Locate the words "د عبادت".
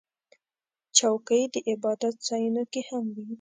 1.53-2.15